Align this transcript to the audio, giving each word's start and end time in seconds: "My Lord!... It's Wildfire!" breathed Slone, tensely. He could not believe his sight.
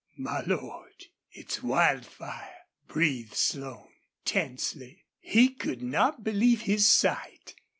"My 0.17 0.41
Lord!... 0.43 1.05
It's 1.29 1.61
Wildfire!" 1.61 2.57
breathed 2.87 3.35
Slone, 3.35 3.93
tensely. 4.25 5.05
He 5.19 5.49
could 5.49 5.83
not 5.83 6.23
believe 6.23 6.61
his 6.61 6.89
sight. 6.91 7.53